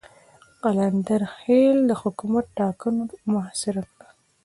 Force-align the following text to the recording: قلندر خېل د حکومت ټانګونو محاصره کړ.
قلندر 0.63 1.21
خېل 1.35 1.77
د 1.85 1.91
حکومت 2.01 2.45
ټانګونو 2.57 3.03
محاصره 3.33 3.83
کړ. 3.95 4.07